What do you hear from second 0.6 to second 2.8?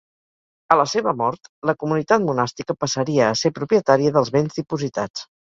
A la seva mort, la comunitat monàstica